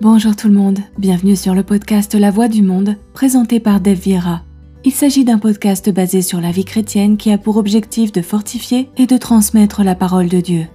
Bonjour 0.00 0.34
tout 0.34 0.48
le 0.48 0.54
monde, 0.54 0.80
bienvenue 0.98 1.36
sur 1.36 1.54
le 1.54 1.62
podcast 1.62 2.14
La 2.16 2.32
Voix 2.32 2.48
du 2.48 2.62
Monde, 2.62 2.96
présenté 3.12 3.60
par 3.60 3.80
Dev 3.80 3.94
Vieira. 3.94 4.42
Il 4.84 4.90
s'agit 4.90 5.24
d'un 5.24 5.38
podcast 5.38 5.88
basé 5.88 6.20
sur 6.20 6.40
la 6.40 6.50
vie 6.50 6.64
chrétienne 6.64 7.16
qui 7.16 7.30
a 7.30 7.38
pour 7.38 7.56
objectif 7.58 8.10
de 8.10 8.20
fortifier 8.20 8.90
et 8.96 9.06
de 9.06 9.16
transmettre 9.16 9.84
la 9.84 9.94
parole 9.94 10.28
de 10.28 10.40
Dieu. 10.40 10.66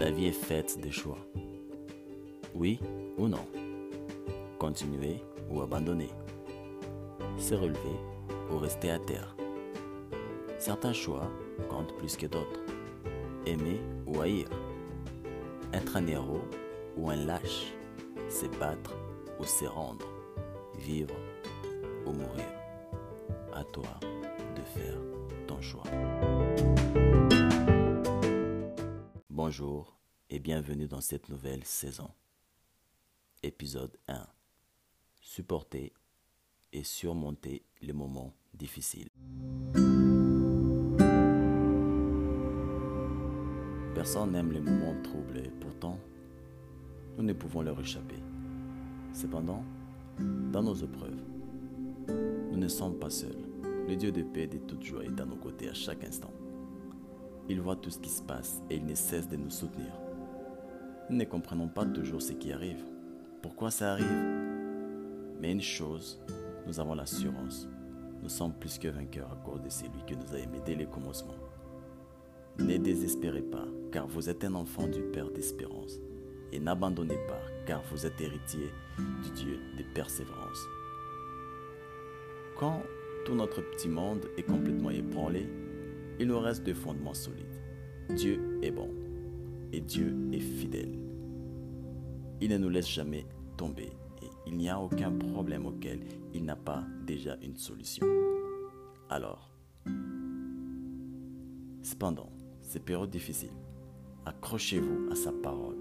La 0.00 0.10
vie 0.10 0.26
est 0.26 0.32
faite 0.32 0.78
de 0.82 0.90
choix. 0.90 1.18
Oui 2.54 2.80
ou 3.18 3.28
non. 3.28 3.44
Continuer 4.58 5.22
ou 5.50 5.60
abandonner. 5.60 6.08
Se 7.36 7.54
relever 7.54 8.00
ou 8.50 8.58
rester 8.58 8.90
à 8.90 8.98
terre. 8.98 9.36
Certains 10.64 10.92
choix 10.92 11.28
comptent 11.68 11.96
plus 11.96 12.16
que 12.16 12.26
d'autres. 12.26 12.60
Aimer 13.46 13.80
ou 14.06 14.20
haïr. 14.20 14.46
Être 15.72 15.96
un 15.96 16.06
héros 16.06 16.44
ou 16.96 17.10
un 17.10 17.16
lâche. 17.16 17.72
Se 18.30 18.46
battre 18.60 18.94
ou 19.40 19.44
se 19.44 19.64
rendre. 19.64 20.06
Vivre 20.78 21.16
ou 22.06 22.12
mourir. 22.12 22.46
À 23.52 23.64
toi 23.64 23.98
de 24.54 24.62
faire 24.62 25.00
ton 25.48 25.60
choix. 25.60 25.82
Bonjour 29.30 29.98
et 30.30 30.38
bienvenue 30.38 30.86
dans 30.86 31.00
cette 31.00 31.28
nouvelle 31.28 31.64
saison. 31.64 32.08
Épisode 33.42 33.98
1. 34.06 34.28
Supporter 35.20 35.92
et 36.72 36.84
surmonter 36.84 37.64
les 37.80 37.92
moments 37.92 38.32
difficiles. 38.54 39.08
Personne 44.02 44.32
n'aime 44.32 44.50
les 44.50 44.60
moments 44.60 45.00
troublés, 45.04 45.48
pourtant, 45.60 45.96
nous 47.16 47.22
ne 47.22 47.32
pouvons 47.32 47.62
leur 47.62 47.78
échapper. 47.78 48.16
Cependant, 49.12 49.62
dans 50.50 50.60
nos 50.60 50.74
épreuves, 50.74 51.22
nous 52.50 52.58
ne 52.58 52.66
sommes 52.66 52.98
pas 52.98 53.10
seuls. 53.10 53.38
Le 53.86 53.94
Dieu 53.94 54.10
de 54.10 54.24
paix 54.24 54.42
et 54.42 54.46
de 54.48 54.58
toute 54.58 54.82
joie 54.82 55.04
est 55.04 55.20
à 55.20 55.24
nos 55.24 55.36
côtés 55.36 55.68
à 55.68 55.72
chaque 55.72 56.02
instant. 56.02 56.32
Il 57.48 57.60
voit 57.60 57.76
tout 57.76 57.90
ce 57.90 58.00
qui 58.00 58.10
se 58.10 58.22
passe 58.22 58.60
et 58.68 58.74
il 58.74 58.86
ne 58.86 58.96
cesse 58.96 59.28
de 59.28 59.36
nous 59.36 59.50
soutenir. 59.50 59.92
Nous 61.08 61.16
ne 61.16 61.24
comprenons 61.24 61.68
pas 61.68 61.86
toujours 61.86 62.22
ce 62.22 62.32
qui 62.32 62.52
arrive, 62.52 62.82
pourquoi 63.40 63.70
ça 63.70 63.92
arrive? 63.92 64.24
Mais 65.40 65.52
une 65.52 65.62
chose, 65.62 66.20
nous 66.66 66.80
avons 66.80 66.96
l'assurance. 66.96 67.68
Nous 68.20 68.28
sommes 68.28 68.54
plus 68.54 68.78
que 68.78 68.88
vainqueurs 68.88 69.30
à 69.30 69.36
cause 69.36 69.62
de 69.62 69.68
celui 69.68 70.02
qui 70.08 70.16
nous 70.16 70.34
a 70.34 70.40
aimés 70.40 70.60
dès 70.66 70.74
le 70.74 70.86
commencement. 70.86 71.34
Ne 72.58 72.76
désespérez 72.76 73.42
pas, 73.42 73.66
car 73.90 74.06
vous 74.06 74.28
êtes 74.28 74.44
un 74.44 74.54
enfant 74.54 74.86
du 74.86 75.00
Père 75.00 75.30
d'espérance. 75.30 75.98
Et 76.52 76.60
n'abandonnez 76.60 77.18
pas, 77.26 77.40
car 77.66 77.82
vous 77.90 78.04
êtes 78.04 78.20
héritier 78.20 78.70
du 79.24 79.30
Dieu 79.30 79.58
de 79.78 79.82
persévérance. 79.94 80.66
Quand 82.58 82.82
tout 83.24 83.34
notre 83.34 83.62
petit 83.62 83.88
monde 83.88 84.26
est 84.36 84.42
complètement 84.42 84.90
ébranlé, 84.90 85.48
il 86.20 86.28
nous 86.28 86.38
reste 86.38 86.64
deux 86.64 86.74
fondements 86.74 87.14
solides. 87.14 87.60
Dieu 88.10 88.58
est 88.62 88.70
bon 88.70 88.90
et 89.72 89.80
Dieu 89.80 90.14
est 90.32 90.40
fidèle. 90.40 90.98
Il 92.40 92.50
ne 92.50 92.58
nous 92.58 92.68
laisse 92.68 92.88
jamais 92.88 93.24
tomber 93.56 93.90
et 94.22 94.28
il 94.46 94.56
n'y 94.56 94.68
a 94.68 94.78
aucun 94.78 95.10
problème 95.10 95.66
auquel 95.66 96.00
il 96.34 96.44
n'a 96.44 96.56
pas 96.56 96.84
déjà 97.06 97.36
une 97.42 97.56
solution. 97.56 98.06
Alors, 99.08 99.50
cependant, 101.82 102.30
ces 102.62 102.80
périodes 102.80 103.10
difficiles, 103.10 103.52
accrochez-vous 104.24 105.10
à 105.10 105.14
sa 105.14 105.32
parole 105.32 105.76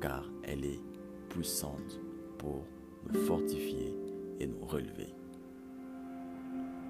car 0.00 0.24
elle 0.44 0.64
est 0.64 0.80
puissante 1.28 2.00
pour 2.38 2.64
nous 3.12 3.20
fortifier 3.20 3.94
et 4.40 4.46
nous 4.46 4.64
relever. 4.66 5.14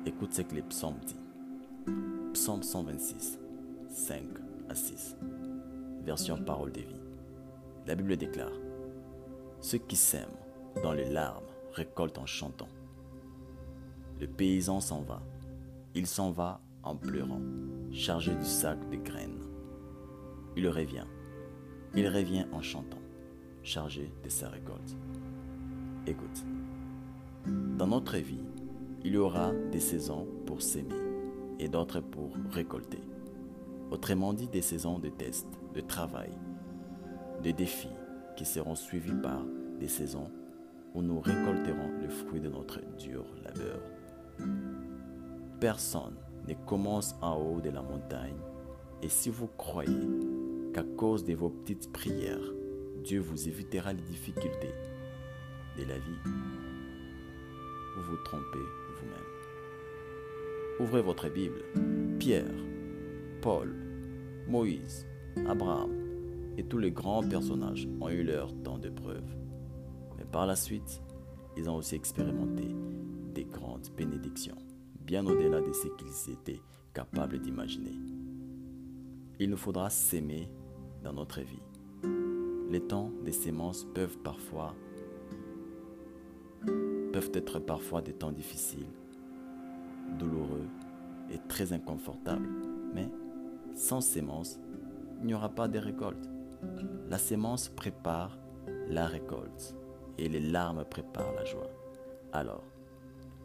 Écoute 0.05 0.33
ce 0.33 0.43
que 0.43 0.55
les 0.55 0.63
psaumes 0.63 0.99
disent. 1.05 1.17
Psaume 2.33 2.63
126, 2.63 3.39
5 3.89 4.23
à 4.69 4.75
6. 4.75 5.17
Version 6.05 6.37
parole 6.37 6.73
de 6.73 6.81
vie. 6.81 7.01
La 7.87 7.95
Bible 7.95 8.17
déclare 8.17 8.53
Ceux 9.61 9.79
qui 9.79 9.97
sèment 9.97 10.29
dans 10.83 10.93
les 10.93 11.09
larmes 11.09 11.45
récoltent 11.73 12.19
en 12.19 12.27
chantant. 12.27 12.69
Le 14.21 14.27
paysan 14.27 14.81
s'en 14.81 15.03
va. 15.03 15.23
Il 15.95 16.07
s'en 16.07 16.31
va 16.31 16.61
en 16.87 16.95
pleurant, 16.95 17.43
chargé 17.91 18.35
du 18.35 18.45
sac 18.45 18.79
de 18.91 18.97
graines. 18.97 19.43
Il 20.57 20.69
revient. 20.69 21.05
Il 21.95 22.09
revient 22.09 22.47
en 22.53 22.63
chantant, 22.63 23.03
chargé 23.63 24.13
de 24.23 24.29
sa 24.29 24.49
récolte. 24.49 24.97
Écoute, 26.07 26.45
dans 27.77 27.89
notre 27.89 28.17
vie, 28.17 28.45
il 29.05 29.15
y 29.15 29.17
aura 29.17 29.53
des 29.73 29.81
saisons 29.81 30.27
pour 30.47 30.63
s'aimer 30.63 30.95
et 31.59 31.69
d'autres 31.69 32.01
pour 32.01 32.31
récolter. 32.51 33.01
Autrement 33.91 34.33
dit, 34.33 34.49
des 34.49 34.63
saisons 34.63 34.99
de 34.99 35.09
tests, 35.09 35.61
de 35.75 35.81
travail, 35.81 36.31
de 37.43 37.51
défis 37.51 37.89
qui 38.37 38.45
seront 38.45 38.75
suivis 38.75 39.15
par 39.23 39.43
des 39.81 39.89
saisons 39.89 40.31
où 40.95 41.03
nous 41.03 41.21
récolterons 41.21 41.91
le 42.01 42.09
fruit 42.09 42.41
de 42.41 42.49
notre 42.49 42.81
dur 42.97 43.25
labeur. 43.45 43.81
Personne 45.61 46.17
ne 46.49 46.55
commence 46.67 47.15
en 47.21 47.37
haut 47.37 47.61
de 47.61 47.71
la 47.71 47.83
montagne 47.83 48.39
et 49.03 49.09
si 49.09 49.29
vous 49.31 49.49
croyez 49.59 50.09
qu'à 50.73 50.83
cause 50.83 51.25
de 51.25 51.35
vos 51.35 51.51
petites 51.51 51.93
prières, 51.93 52.53
Dieu 53.05 53.21
vous 53.21 53.49
évitera 53.49 53.93
les 53.93 54.03
difficultés 54.03 54.73
de 55.79 55.85
la 55.85 55.99
vie, 55.99 56.23
vous 57.97 58.03
vous 58.03 58.17
trompez 58.25 58.59
vous-même. 58.99 59.37
Ouvrez 60.81 61.03
votre 61.03 61.29
Bible. 61.29 61.63
Pierre, 62.19 62.55
Paul, 63.43 63.75
Moïse, 64.49 65.07
Abraham 65.47 65.93
et 66.57 66.65
tous 66.65 66.79
les 66.79 66.91
grands 66.91 67.23
personnages 67.23 67.87
ont 68.01 68.09
eu 68.09 68.23
leur 68.23 68.53
temps 68.63 68.79
d'épreuve. 68.79 69.37
Mais 70.19 70.25
par 70.25 70.47
la 70.47 70.57
suite, 70.57 71.03
ils 71.57 71.69
ont 71.69 71.77
aussi 71.77 71.95
expérimenté 71.95 72.75
des 73.35 73.45
grandes 73.45 73.89
bénédictions, 73.97 74.57
bien 75.07 75.25
au-delà 75.25 75.61
de 75.61 75.73
ce 75.73 75.87
qu'ils 75.97 76.33
étaient 76.33 76.61
capables 76.93 77.39
d'imaginer. 77.39 77.95
Il 79.39 79.51
nous 79.51 79.57
faudra 79.57 79.89
s'aimer 79.89 80.49
dans 81.05 81.13
notre 81.13 81.41
vie. 81.41 81.63
Les 82.69 82.81
temps 82.81 83.13
des 83.25 83.33
sémences 83.33 83.87
peuvent 83.95 84.19
parfois 84.19 84.75
peuvent 87.13 87.31
être 87.33 87.61
parfois 87.61 88.03
des 88.03 88.13
temps 88.13 88.33
difficiles, 88.33 88.91
douloureux 90.19 90.67
et 91.31 91.39
très 91.49 91.73
inconfortables. 91.73 92.49
Mais 92.93 93.09
sans 93.75 94.03
sémence, 94.03 94.59
il 95.21 95.29
n'y 95.29 95.35
aura 95.35 95.49
pas 95.49 95.67
de 95.67 95.79
récolte. 95.79 96.29
La 97.09 97.17
sémence 97.17 97.71
prépare 97.71 98.37
la 98.89 99.07
récolte 99.07 99.75
et 100.19 100.29
les 100.29 100.41
larmes 100.41 100.85
préparent 100.85 101.33
la 101.33 101.47
joie. 101.47 101.71
Alors, 102.35 102.65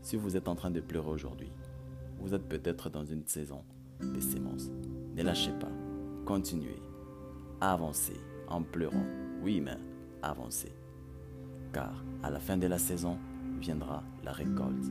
si 0.02 0.16
vous 0.16 0.36
êtes 0.36 0.48
en 0.48 0.56
train 0.56 0.72
de 0.72 0.82
pleurer 0.82 1.10
aujourd'hui, 1.10 1.52
vous 2.20 2.34
êtes 2.34 2.48
peut-être 2.48 2.90
dans 2.90 3.06
une 3.06 3.26
saison 3.26 3.64
de 4.02 4.20
sémences. 4.20 4.70
Ne 5.16 5.24
lâchez 5.24 5.52
pas. 5.54 5.72
Continuez. 6.26 6.82
Avancez 7.60 8.20
en 8.48 8.64
pleurant. 8.64 9.06
Oui, 9.42 9.62
mais 9.62 9.78
avancez. 10.22 10.74
Car 11.74 12.04
à 12.24 12.30
la 12.30 12.40
fin 12.40 12.58
de 12.58 12.68
la 12.68 12.78
saison, 12.78 13.18
viendra 13.60 14.04
la 14.24 14.32
récolte 14.32 14.86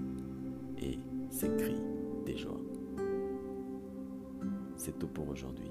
et 0.78 0.98
ses 1.30 1.54
cris 1.56 1.80
des 2.24 2.36
joies. 2.36 2.60
C'est 4.76 4.98
tout 4.98 5.08
pour 5.08 5.28
aujourd'hui. 5.28 5.70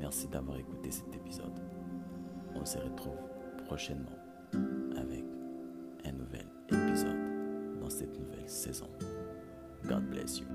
Merci 0.00 0.28
d'avoir 0.28 0.58
écouté 0.58 0.90
cet 0.90 1.14
épisode. 1.14 1.52
On 2.54 2.64
se 2.64 2.78
retrouve 2.78 3.18
prochainement 3.66 4.27
cette 7.98 8.16
nouvelle 8.16 8.48
saison. 8.48 8.88
God 9.88 10.08
bless 10.10 10.38
you. 10.38 10.46